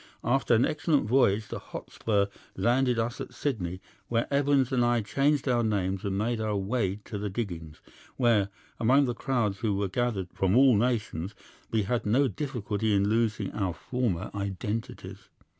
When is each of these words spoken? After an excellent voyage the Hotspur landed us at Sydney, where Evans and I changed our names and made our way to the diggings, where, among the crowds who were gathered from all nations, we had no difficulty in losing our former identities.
After 0.23 0.55
an 0.55 0.65
excellent 0.65 1.05
voyage 1.05 1.49
the 1.49 1.59
Hotspur 1.59 2.25
landed 2.57 2.97
us 2.97 3.21
at 3.21 3.35
Sydney, 3.35 3.81
where 4.07 4.25
Evans 4.33 4.71
and 4.71 4.83
I 4.83 5.01
changed 5.01 5.47
our 5.47 5.63
names 5.63 6.03
and 6.03 6.17
made 6.17 6.41
our 6.41 6.57
way 6.57 6.95
to 7.05 7.19
the 7.19 7.29
diggings, 7.29 7.81
where, 8.17 8.49
among 8.79 9.05
the 9.05 9.13
crowds 9.13 9.59
who 9.59 9.75
were 9.75 9.89
gathered 9.89 10.29
from 10.33 10.57
all 10.57 10.75
nations, 10.75 11.35
we 11.69 11.83
had 11.83 12.07
no 12.07 12.27
difficulty 12.27 12.95
in 12.95 13.09
losing 13.09 13.51
our 13.51 13.75
former 13.75 14.31
identities. 14.33 15.29